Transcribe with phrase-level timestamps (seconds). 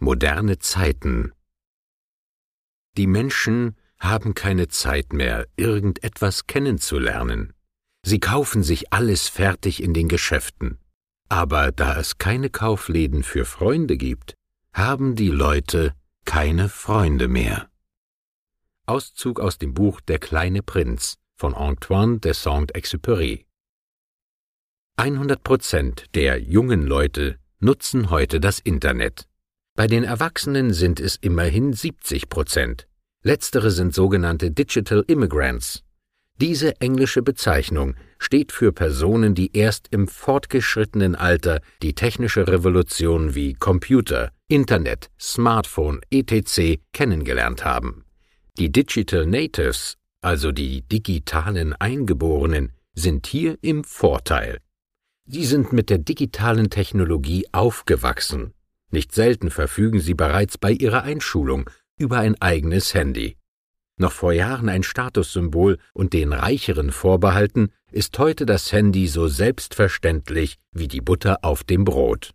[0.00, 1.32] Moderne Zeiten
[2.96, 7.52] Die Menschen haben keine Zeit mehr, irgendetwas kennenzulernen.
[8.04, 10.78] Sie kaufen sich alles fertig in den Geschäften.
[11.28, 14.34] Aber da es keine Kaufläden für Freunde gibt,
[14.72, 17.68] haben die Leute keine Freunde mehr.
[18.86, 23.44] Auszug aus dem Buch Der kleine Prinz von Antoine de Saint-Exupéry
[24.96, 29.27] 100 Prozent der jungen Leute nutzen heute das Internet.
[29.78, 32.88] Bei den Erwachsenen sind es immerhin 70 Prozent.
[33.22, 35.84] Letztere sind sogenannte Digital Immigrants.
[36.40, 43.54] Diese englische Bezeichnung steht für Personen, die erst im fortgeschrittenen Alter die technische Revolution wie
[43.54, 46.80] Computer, Internet, Smartphone etc.
[46.92, 48.04] kennengelernt haben.
[48.58, 54.58] Die Digital Natives, also die digitalen Eingeborenen, sind hier im Vorteil.
[55.24, 58.54] Sie sind mit der digitalen Technologie aufgewachsen.
[58.90, 63.36] Nicht selten verfügen sie bereits bei ihrer Einschulung über ein eigenes Handy.
[63.98, 70.56] Noch vor Jahren ein Statussymbol und den Reicheren vorbehalten, ist heute das Handy so selbstverständlich
[70.72, 72.32] wie die Butter auf dem Brot.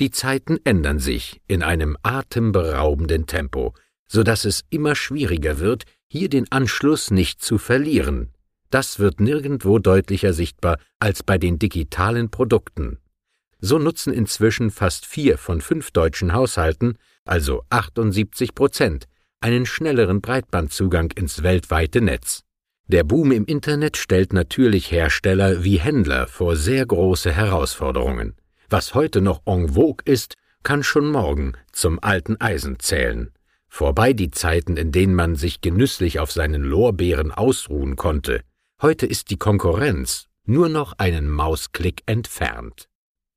[0.00, 3.74] Die Zeiten ändern sich in einem atemberaubenden Tempo,
[4.08, 8.32] so dass es immer schwieriger wird, hier den Anschluss nicht zu verlieren.
[8.70, 12.98] Das wird nirgendwo deutlicher sichtbar als bei den digitalen Produkten.
[13.64, 19.06] So nutzen inzwischen fast vier von fünf deutschen Haushalten, also 78 Prozent,
[19.40, 22.42] einen schnelleren Breitbandzugang ins weltweite Netz.
[22.88, 28.34] Der Boom im Internet stellt natürlich Hersteller wie Händler vor sehr große Herausforderungen.
[28.68, 33.30] Was heute noch en vogue ist, kann schon morgen zum alten Eisen zählen.
[33.68, 38.42] Vorbei die Zeiten, in denen man sich genüsslich auf seinen Lorbeeren ausruhen konnte.
[38.80, 42.88] Heute ist die Konkurrenz nur noch einen Mausklick entfernt.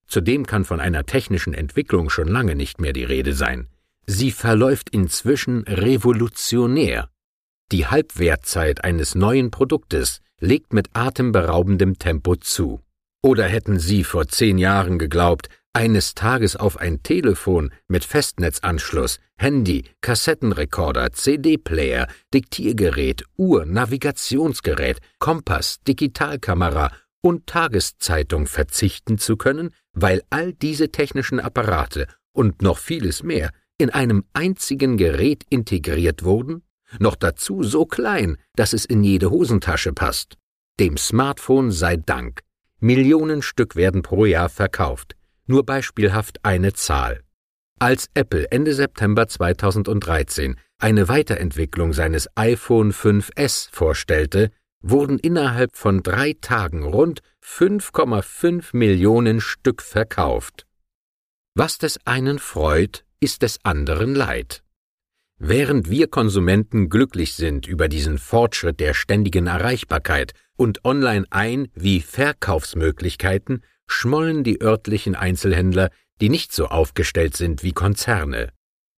[0.07, 3.67] Zudem kann von einer technischen Entwicklung schon lange nicht mehr die Rede sein.
[4.05, 7.09] Sie verläuft inzwischen revolutionär.
[7.71, 12.81] Die Halbwertzeit eines neuen Produktes legt mit atemberaubendem Tempo zu.
[13.23, 19.83] Oder hätten Sie vor zehn Jahren geglaubt, eines Tages auf ein Telefon mit Festnetzanschluss, Handy,
[19.99, 26.91] Kassettenrekorder, CD-Player, Diktiergerät, Uhr, Navigationsgerät, Kompass, Digitalkamera
[27.21, 33.89] und Tageszeitung verzichten zu können, weil all diese technischen Apparate und noch vieles mehr in
[33.89, 36.63] einem einzigen Gerät integriert wurden,
[36.99, 40.37] noch dazu so klein, dass es in jede Hosentasche passt.
[40.79, 42.41] Dem Smartphone sei Dank.
[42.79, 45.15] Millionen Stück werden pro Jahr verkauft.
[45.47, 47.21] Nur beispielhaft eine Zahl.
[47.79, 54.51] Als Apple Ende September 2013 eine Weiterentwicklung seines iPhone 5S vorstellte,
[54.81, 60.65] wurden innerhalb von drei Tagen rund 5,5 Millionen Stück verkauft.
[61.55, 64.63] Was des einen freut, ist des anderen leid.
[65.37, 71.99] Während wir Konsumenten glücklich sind über diesen Fortschritt der ständigen Erreichbarkeit und online ein- wie
[71.99, 75.89] Verkaufsmöglichkeiten, schmollen die örtlichen Einzelhändler,
[76.21, 78.49] die nicht so aufgestellt sind wie Konzerne.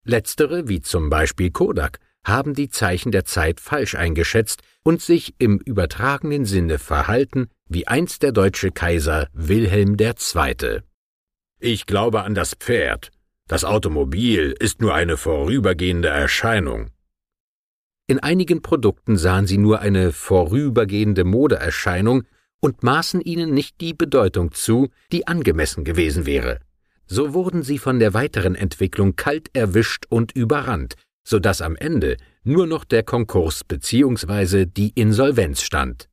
[0.06, 5.60] Letztere, wie zum Beispiel Kodak, haben die Zeichen der Zeit falsch eingeschätzt und sich im
[5.60, 10.82] übertragenen Sinne verhalten wie einst der deutsche Kaiser Wilhelm II.
[11.60, 13.12] Ich glaube an das Pferd.
[13.48, 16.92] Das Automobil ist nur eine vorübergehende Erscheinung.
[18.08, 22.24] In einigen Produkten sahen sie nur eine vorübergehende Modeerscheinung
[22.60, 26.60] und maßen ihnen nicht die Bedeutung zu, die angemessen gewesen wäre.
[27.06, 30.96] So wurden sie von der weiteren Entwicklung kalt erwischt und überrannt,
[31.28, 34.66] so dass am Ende nur noch der Konkurs bzw.
[34.66, 36.08] die Insolvenz stand.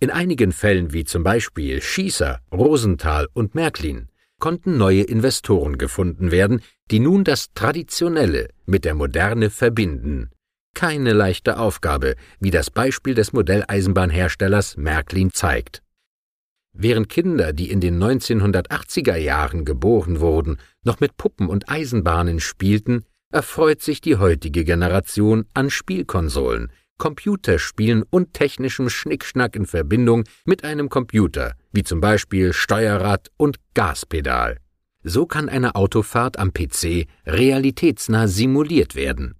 [0.00, 4.08] In einigen Fällen wie zum Beispiel Schießer, Rosenthal und Märklin
[4.40, 6.60] konnten neue Investoren gefunden werden,
[6.90, 10.30] die nun das Traditionelle mit der Moderne verbinden
[10.78, 15.82] keine leichte Aufgabe, wie das Beispiel des Modelleisenbahnherstellers Märklin zeigt.
[16.72, 23.04] Während Kinder, die in den 1980er Jahren geboren wurden, noch mit Puppen und Eisenbahnen spielten,
[23.30, 30.88] erfreut sich die heutige Generation an Spielkonsolen, Computerspielen und technischem Schnickschnack in Verbindung mit einem
[30.88, 34.58] Computer, wie zum Beispiel Steuerrad und Gaspedal.
[35.04, 39.36] So kann eine Autofahrt am PC realitätsnah simuliert werden.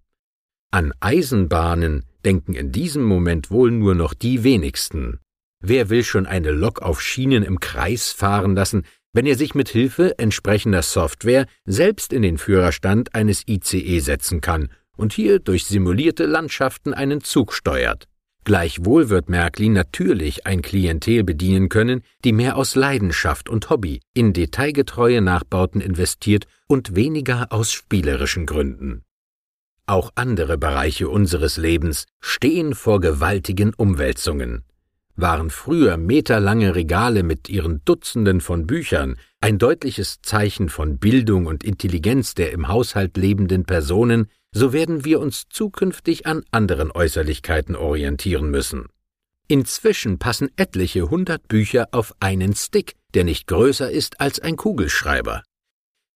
[0.71, 5.19] An Eisenbahnen denken in diesem Moment wohl nur noch die wenigsten.
[5.61, 8.85] Wer will schon eine Lok auf Schienen im Kreis fahren lassen,
[9.19, 14.69] wenn er sich mit Hilfe entsprechender Software selbst in den Führerstand eines ICE setzen kann
[14.97, 18.07] und hier durch simulierte Landschaften einen Zug steuert?
[18.45, 24.35] Gleichwohl wird Märklin natürlich ein Klientel bedienen können, die mehr aus Leidenschaft und Hobby in
[24.35, 29.03] detailgetreue Nachbauten investiert und weniger aus spielerischen Gründen.
[29.87, 34.63] Auch andere Bereiche unseres Lebens stehen vor gewaltigen Umwälzungen.
[35.19, 41.65] Waren früher meterlange Regale mit ihren Dutzenden von Büchern ein deutliches Zeichen von Bildung und
[41.65, 48.49] Intelligenz der im Haushalt lebenden Personen, so werden wir uns zukünftig an anderen Äußerlichkeiten orientieren
[48.49, 48.87] müssen.
[49.49, 55.43] Inzwischen passen etliche hundert Bücher auf einen Stick, der nicht größer ist als ein Kugelschreiber.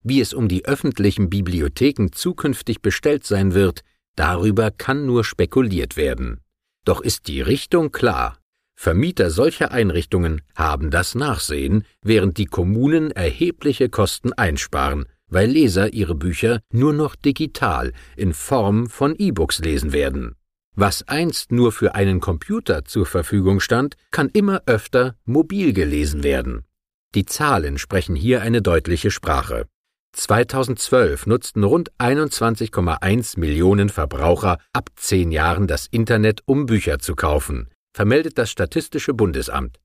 [0.04, 3.80] Wie es um die öffentlichen Bibliotheken zukünftig bestellt sein wird,
[4.14, 6.40] darüber kann nur spekuliert werden.
[6.84, 8.38] Doch ist die Richtung klar.
[8.82, 16.16] Vermieter solcher Einrichtungen haben das Nachsehen, während die Kommunen erhebliche Kosten einsparen, weil Leser ihre
[16.16, 20.34] Bücher nur noch digital in Form von E-Books lesen werden.
[20.74, 26.64] Was einst nur für einen Computer zur Verfügung stand, kann immer öfter mobil gelesen werden.
[27.14, 29.66] Die Zahlen sprechen hier eine deutliche Sprache.
[30.10, 37.68] 2012 nutzten rund 21,1 Millionen Verbraucher ab zehn Jahren das Internet, um Bücher zu kaufen,
[37.92, 39.78] vermeldet das Statistische Bundesamt.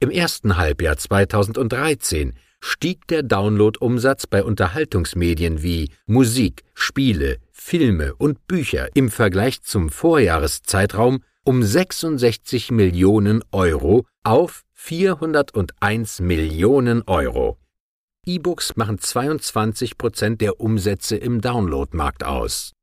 [0.00, 8.88] Im ersten Halbjahr 2013 stieg der Download-Umsatz bei Unterhaltungsmedien wie Musik, Spiele, Filme und Bücher
[8.94, 17.58] im Vergleich zum Vorjahreszeitraum um 66 Millionen Euro auf 401 Millionen Euro.
[18.26, 22.75] E-Books machen 22 Prozent der Umsätze im Downloadmarkt aus.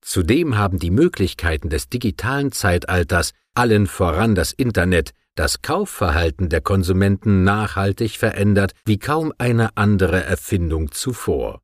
[0.00, 7.44] Zudem haben die Möglichkeiten des digitalen Zeitalters, allen voran das Internet, das Kaufverhalten der Konsumenten
[7.44, 11.60] nachhaltig verändert wie kaum eine andere Erfindung zuvor.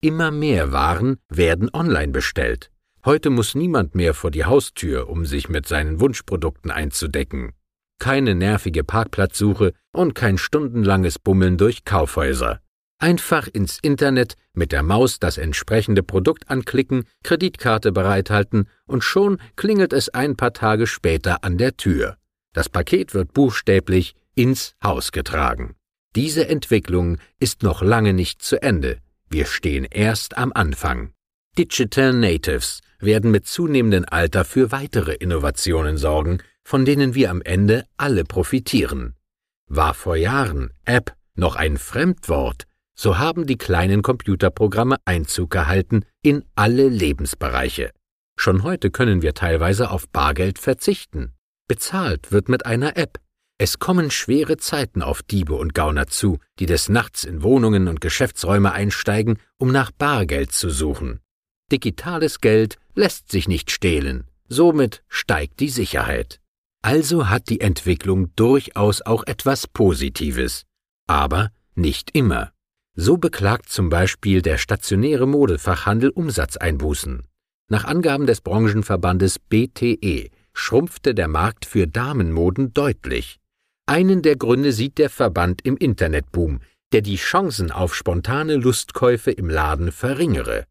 [0.00, 2.70] Immer mehr Waren werden online bestellt.
[3.04, 7.52] Heute muss niemand mehr vor die Haustür, um sich mit seinen Wunschprodukten einzudecken.
[7.98, 12.60] Keine nervige Parkplatzsuche und kein stundenlanges Bummeln durch Kaufhäuser.
[13.02, 19.92] Einfach ins Internet mit der Maus das entsprechende Produkt anklicken, Kreditkarte bereithalten und schon klingelt
[19.92, 22.16] es ein paar Tage später an der Tür.
[22.52, 25.74] Das Paket wird buchstäblich ins Haus getragen.
[26.14, 28.98] Diese Entwicklung ist noch lange nicht zu Ende.
[29.28, 31.10] Wir stehen erst am Anfang.
[31.58, 37.84] Digital Natives werden mit zunehmendem Alter für weitere Innovationen sorgen, von denen wir am Ende
[37.96, 39.16] alle profitieren.
[39.66, 46.44] War vor Jahren App noch ein Fremdwort, so haben die kleinen Computerprogramme Einzug gehalten in
[46.54, 47.90] alle Lebensbereiche.
[48.38, 51.34] Schon heute können wir teilweise auf Bargeld verzichten.
[51.68, 53.18] Bezahlt wird mit einer App.
[53.58, 58.00] Es kommen schwere Zeiten auf Diebe und Gauner zu, die des Nachts in Wohnungen und
[58.00, 61.20] Geschäftsräume einsteigen, um nach Bargeld zu suchen.
[61.70, 66.40] Digitales Geld lässt sich nicht stehlen, somit steigt die Sicherheit.
[66.82, 70.64] Also hat die Entwicklung durchaus auch etwas Positives,
[71.06, 72.52] aber nicht immer.
[72.94, 77.22] So beklagt zum Beispiel der stationäre Modefachhandel Umsatzeinbußen.
[77.70, 83.38] Nach Angaben des Branchenverbandes BTE schrumpfte der Markt für Damenmoden deutlich.
[83.86, 86.60] Einen der Gründe sieht der Verband im Internetboom,
[86.92, 90.64] der die Chancen auf spontane Lustkäufe im Laden verringere.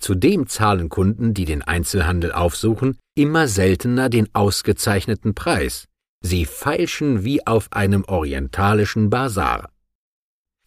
[0.00, 5.86] Zudem zahlen Kunden, die den Einzelhandel aufsuchen, immer seltener den ausgezeichneten Preis.
[6.22, 9.70] Sie feilschen wie auf einem orientalischen Bazar.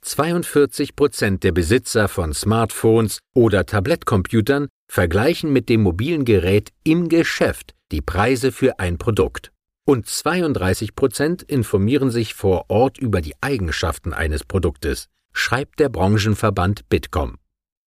[0.03, 7.75] 42 Prozent der Besitzer von Smartphones oder Tablettcomputern vergleichen mit dem mobilen Gerät im Geschäft
[7.92, 9.52] die Preise für ein Produkt.
[9.85, 16.90] Und 32 Prozent informieren sich vor Ort über die Eigenschaften eines Produktes, schreibt der Branchenverband
[16.90, 17.37] Bitkom.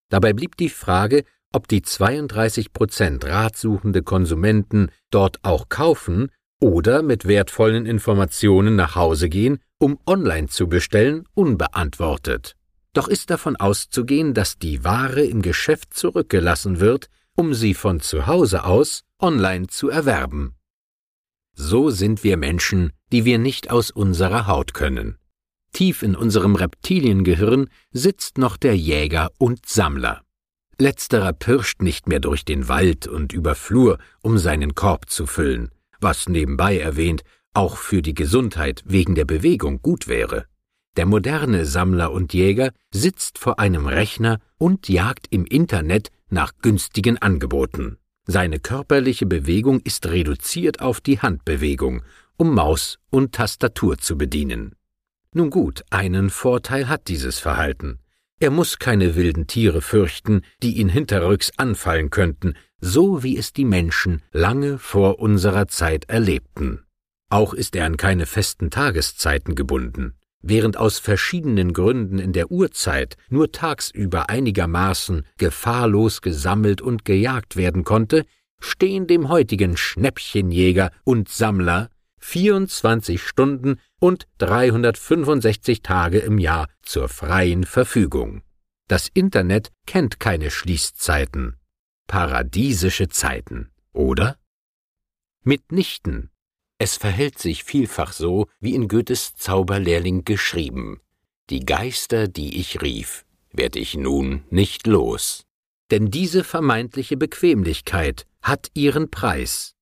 [0.09, 6.31] Dabei blieb die Frage, ob die 32 Prozent ratsuchende Konsumenten dort auch kaufen
[6.65, 12.57] oder mit wertvollen Informationen nach Hause gehen, um online zu bestellen, unbeantwortet.
[12.95, 18.27] Doch ist davon auszugehen, dass die Ware im Geschäft zurückgelassen wird, um sie von zu
[18.27, 20.55] Hause aus online zu erwerben.
[21.53, 25.19] So sind wir Menschen, die wir nicht aus unserer Haut können.
[25.75, 30.23] Tief in unserem Reptiliengehirn sitzt noch der Jäger und Sammler.
[30.79, 35.71] Letzterer pirscht nicht mehr durch den Wald und über Flur, um seinen Korb zu füllen,
[36.05, 40.47] was nebenbei erwähnt auch für die Gesundheit wegen der Bewegung gut wäre.
[40.97, 47.19] Der moderne Sammler und Jäger sitzt vor einem Rechner und jagt im Internet nach günstigen
[47.19, 47.99] Angeboten.
[48.27, 52.03] Seine körperliche Bewegung ist reduziert auf die Handbewegung,
[52.37, 54.75] um Maus und Tastatur zu bedienen.
[55.33, 57.99] Nun gut, einen Vorteil hat dieses Verhalten.
[58.41, 62.55] Er muss keine wilden Tiere fürchten, die ihn hinterrücks anfallen könnten,
[62.87, 66.85] so wie es die Menschen lange vor unserer Zeit erlebten.
[67.31, 70.19] Auch ist er an keine festen Tageszeiten gebunden.
[70.43, 77.85] Während aus verschiedenen Gründen in der Urzeit nur tagsüber einigermaßen gefahrlos gesammelt und gejagt werden
[77.85, 78.27] konnte,
[78.61, 81.89] stehen dem heutigen Schnäppchenjäger und Sammler
[82.19, 88.43] 24 Stunden und 365 Tage im Jahr zur freien Verfügung.
[88.89, 91.57] Das Internet kennt keine Schließzeiten.
[92.07, 94.39] Paradiesische Zeiten, oder?
[95.43, 96.31] Mitnichten.
[96.79, 101.01] Es verhält sich vielfach so, wie in Goethes Zauberlehrling geschrieben.
[101.51, 105.45] Die Geister, die ich rief, werd ich nun nicht los.
[105.91, 109.75] Denn diese vermeintliche Bequemlichkeit hat ihren Preis.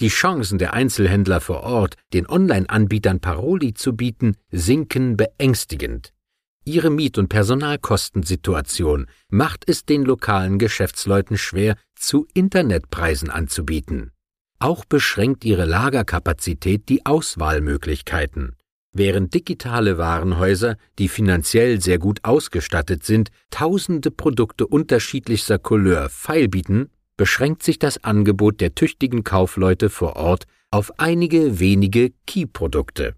[0.00, 6.14] Die Chancen der Einzelhändler vor Ort, den Online-Anbietern Paroli zu bieten, sinken beängstigend.
[6.64, 14.12] Ihre Miet- und Personalkostensituation macht es den lokalen Geschäftsleuten schwer, zu Internetpreisen anzubieten.
[14.58, 18.56] Auch beschränkt ihre Lagerkapazität die Auswahlmöglichkeiten.
[18.92, 27.62] Während digitale Warenhäuser, die finanziell sehr gut ausgestattet sind, tausende Produkte unterschiedlichster Couleur feilbieten, beschränkt
[27.62, 33.14] sich das Angebot der tüchtigen Kaufleute vor Ort auf einige wenige Key-Produkte.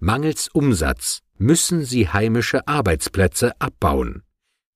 [0.00, 4.22] Mangels Umsatz müssen sie heimische Arbeitsplätze abbauen.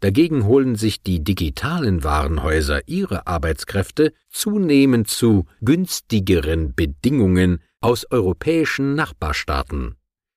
[0.00, 9.94] Dagegen holen sich die digitalen Warenhäuser ihre Arbeitskräfte zunehmend zu günstigeren Bedingungen aus europäischen Nachbarstaaten.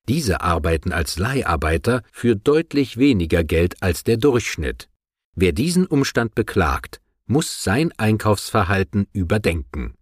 [0.07, 4.87] Diese arbeiten als Leiharbeiter für deutlich weniger Geld als der Durchschnitt.
[5.35, 9.95] Wer diesen Umstand beklagt, muss sein Einkaufsverhalten überdenken.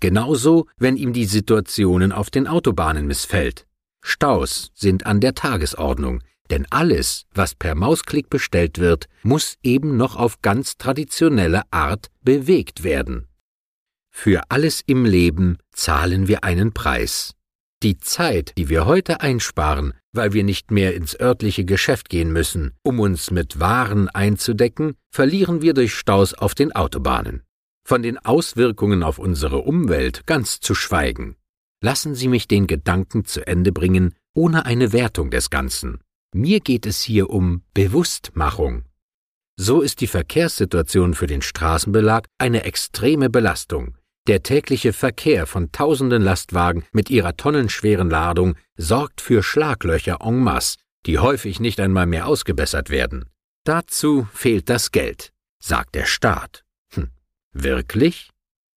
[0.00, 3.66] Genauso, wenn ihm die Situationen auf den Autobahnen missfällt.
[4.08, 10.16] Staus sind an der Tagesordnung, denn alles, was per Mausklick bestellt wird, muss eben noch
[10.16, 13.28] auf ganz traditionelle Art bewegt werden.
[14.10, 17.34] Für alles im Leben zahlen wir einen Preis.
[17.82, 22.72] Die Zeit, die wir heute einsparen, weil wir nicht mehr ins örtliche Geschäft gehen müssen,
[22.82, 27.42] um uns mit Waren einzudecken, verlieren wir durch Staus auf den Autobahnen.
[27.84, 31.36] Von den Auswirkungen auf unsere Umwelt ganz zu schweigen.
[31.80, 36.00] Lassen Sie mich den Gedanken zu Ende bringen, ohne eine Wertung des Ganzen.
[36.34, 38.84] Mir geht es hier um Bewusstmachung.
[39.56, 43.96] So ist die Verkehrssituation für den Straßenbelag eine extreme Belastung.
[44.26, 50.76] Der tägliche Verkehr von tausenden Lastwagen mit ihrer tonnenschweren Ladung sorgt für Schlaglöcher en masse,
[51.06, 53.24] die häufig nicht einmal mehr ausgebessert werden.
[53.64, 56.64] Dazu fehlt das Geld, sagt der Staat.
[56.92, 57.10] Hm,
[57.52, 58.30] wirklich?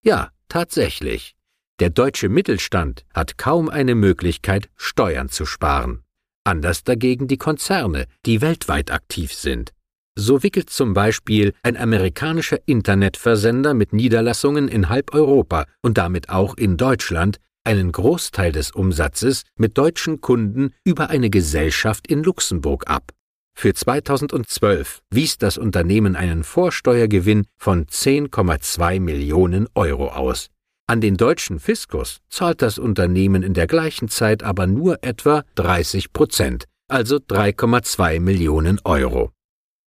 [0.03, 1.35] Ja, tatsächlich.
[1.81, 6.03] Der deutsche Mittelstand hat kaum eine Möglichkeit, Steuern zu sparen.
[6.43, 9.71] Anders dagegen die Konzerne, die weltweit aktiv sind.
[10.15, 16.55] So wickelt zum Beispiel ein amerikanischer Internetversender mit Niederlassungen in halb Europa und damit auch
[16.55, 23.11] in Deutschland einen Großteil des Umsatzes mit deutschen Kunden über eine Gesellschaft in Luxemburg ab.
[23.57, 30.51] Für 2012 wies das Unternehmen einen Vorsteuergewinn von 10,2 Millionen Euro aus.
[30.91, 36.11] An den deutschen Fiskus zahlt das Unternehmen in der gleichen Zeit aber nur etwa 30
[36.11, 39.31] Prozent, also 3,2 Millionen Euro.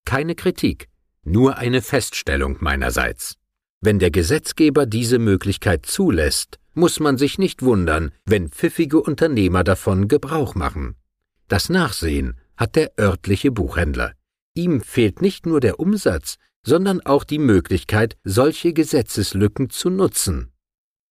[0.07, 0.89] Keine Kritik,
[1.23, 3.35] nur eine Feststellung meinerseits.
[3.83, 10.09] Wenn der Gesetzgeber diese Möglichkeit zulässt, muss man sich nicht wundern, wenn pfiffige Unternehmer davon
[10.09, 10.95] Gebrauch machen.
[11.49, 14.15] Das Nachsehen hat der örtliche Buchhändler.
[14.55, 20.54] Ihm fehlt nicht nur der Umsatz, sondern auch die Möglichkeit, solche Gesetzeslücken zu nutzen.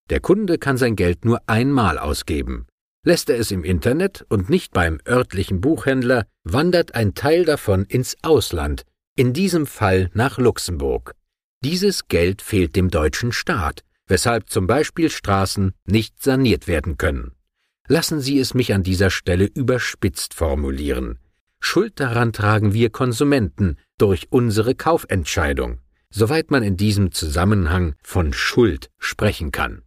[0.09, 2.67] Der Kunde kann sein Geld nur einmal ausgeben.
[3.05, 8.15] Lässt er es im Internet und nicht beim örtlichen Buchhändler, wandert ein Teil davon ins
[8.21, 8.83] Ausland,
[9.15, 11.13] in diesem Fall nach Luxemburg.
[11.63, 17.31] Dieses Geld fehlt dem deutschen Staat, weshalb zum Beispiel Straßen nicht saniert werden können.
[17.87, 21.19] Lassen Sie es mich an dieser Stelle überspitzt formulieren.
[21.59, 25.79] Schuld daran tragen wir Konsumenten durch unsere Kaufentscheidung,
[26.09, 29.81] soweit man in diesem Zusammenhang von Schuld sprechen kann.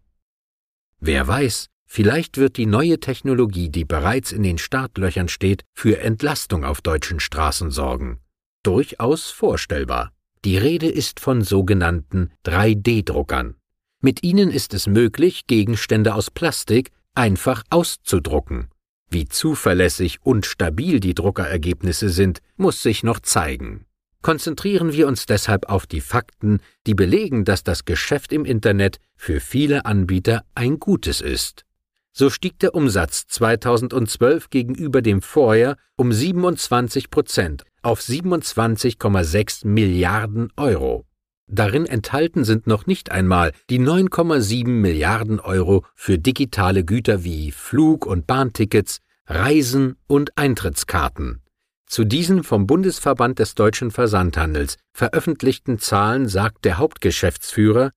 [1.07, 6.65] Wer weiß, vielleicht wird die neue Technologie, die bereits in den Startlöchern steht, für Entlastung
[6.65, 8.19] auf deutschen Straßen sorgen.
[8.65, 10.11] Durchaus vorstellbar.
[10.45, 13.55] Die Rede ist von sogenannten 3D-Druckern.
[14.03, 18.67] Mit ihnen ist es möglich, Gegenstände aus Plastik einfach auszudrucken.
[19.09, 23.87] Wie zuverlässig und stabil die Druckerergebnisse sind, muss sich noch zeigen.
[24.27, 29.39] Konzentrieren wir uns deshalb auf die Fakten, die belegen, dass das Geschäft im Internet für
[29.39, 31.65] viele Anbieter ein gutes ist.
[32.11, 41.07] So stieg der Umsatz 2012 gegenüber dem Vorjahr um 27 Prozent auf 27,6 Milliarden Euro.
[41.47, 48.07] Darin enthalten sind noch nicht einmal die 9,7 Milliarden Euro für digitale Güter wie Flug-
[48.07, 51.46] und Bahntickets, Reisen und Eintrittskarten.
[51.87, 57.93] Zu diesen vom Bundesverband des deutschen Versandhandels veröffentlichten Zahlen sagt der Hauptgeschäftsführer,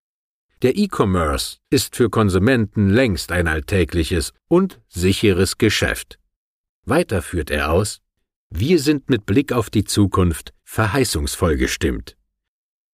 [0.62, 6.20] der E-Commerce ist für Konsumenten längst ein alltägliches und sicheres Geschäft.
[6.86, 8.02] Weiter führt er aus,
[8.50, 12.18] wir sind mit Blick auf die Zukunft verheißungsvoll gestimmt.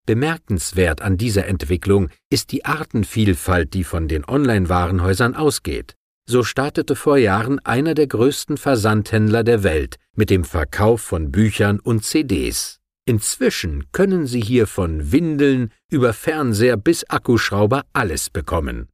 [0.06, 5.96] Bemerkenswert an dieser Entwicklung ist die Artenvielfalt, die von den Online-Warenhäusern ausgeht.
[6.27, 11.79] So startete vor Jahren einer der größten Versandhändler der Welt mit dem Verkauf von Büchern
[11.79, 12.79] und CDs.
[13.05, 18.89] Inzwischen können Sie hier von Windeln über Fernseher bis Akkuschrauber alles bekommen.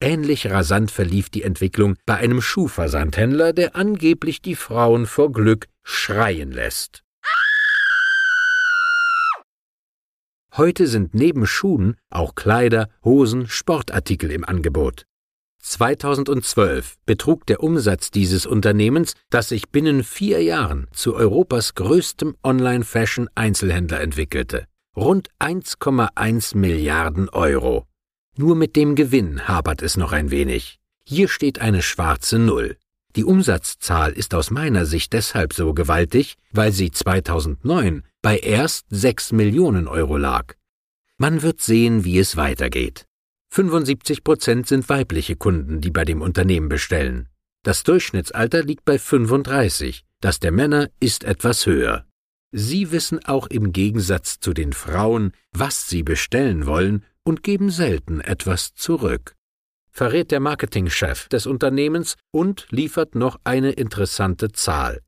[0.00, 6.50] Ähnlich rasant verlief die Entwicklung bei einem Schuhversandhändler, der angeblich die Frauen vor Glück schreien
[6.50, 7.04] lässt.
[10.56, 15.06] Heute sind neben Schuhen auch Kleider, Hosen, Sportartikel im Angebot.
[15.68, 24.00] 2012 betrug der Umsatz dieses Unternehmens, das sich binnen vier Jahren zu Europas größtem Online-Fashion-Einzelhändler
[24.00, 27.84] entwickelte, rund 1,1 Milliarden Euro.
[28.36, 30.78] Nur mit dem Gewinn hapert es noch ein wenig.
[31.04, 32.76] Hier steht eine schwarze Null.
[33.16, 39.32] Die Umsatzzahl ist aus meiner Sicht deshalb so gewaltig, weil sie 2009 bei erst 6
[39.32, 40.54] Millionen Euro lag.
[41.18, 43.06] Man wird sehen, wie es weitergeht.
[43.50, 47.28] 75 Prozent sind weibliche Kunden, die bei dem Unternehmen bestellen.
[47.62, 52.06] Das Durchschnittsalter liegt bei 35, das der Männer ist etwas höher.
[52.52, 58.20] Sie wissen auch im Gegensatz zu den Frauen, was sie bestellen wollen und geben selten
[58.20, 59.34] etwas zurück.
[59.90, 65.00] Verrät der Marketingchef des Unternehmens und liefert noch eine interessante Zahl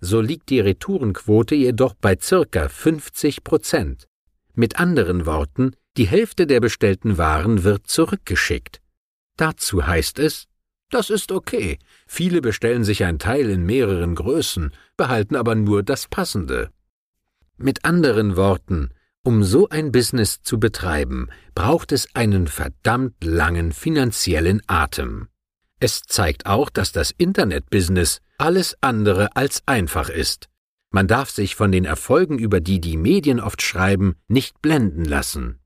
[0.00, 4.06] so liegt die Retourenquote jedoch bei circa 50 Prozent.
[4.54, 8.80] Mit anderen Worten, die Hälfte der bestellten Waren wird zurückgeschickt.
[9.36, 10.46] Dazu heißt es,
[10.90, 11.78] das ist okay.
[12.06, 16.70] Viele bestellen sich ein Teil in mehreren Größen, behalten aber nur das Passende.
[17.56, 18.90] Mit anderen Worten,
[19.24, 25.28] um so ein Business zu betreiben, braucht es einen verdammt langen finanziellen Atem.
[25.80, 30.48] Es zeigt auch, dass das Internetbusiness alles andere als einfach ist.
[30.90, 35.58] Man darf sich von den Erfolgen, über die die Medien oft schreiben, nicht blenden lassen.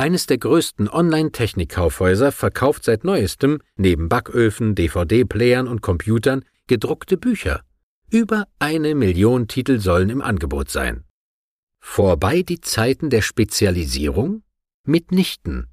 [0.00, 7.62] Eines der größten Online-Technikkaufhäuser verkauft seit neuestem, neben Backöfen, DVD-Playern und Computern, gedruckte Bücher.
[8.08, 11.02] Über eine Million Titel sollen im Angebot sein.
[11.80, 14.44] Vorbei die Zeiten der Spezialisierung?
[14.84, 15.66] Mitnichten.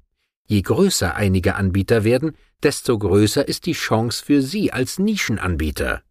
[0.48, 6.02] Je größer einige Anbieter werden, desto größer ist die Chance für Sie als Nischenanbieter.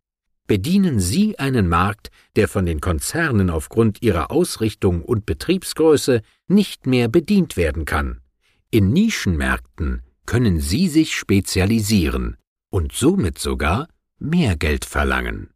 [0.47, 7.07] Bedienen Sie einen Markt, der von den Konzernen aufgrund ihrer Ausrichtung und Betriebsgröße nicht mehr
[7.07, 8.21] bedient werden kann.
[8.69, 12.37] In Nischenmärkten können Sie sich spezialisieren
[12.69, 13.87] und somit sogar
[14.19, 15.49] mehr Geld verlangen.